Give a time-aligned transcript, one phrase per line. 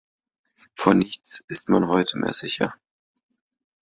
[0.73, 2.73] Vor nichts ist man heute mehr sicher.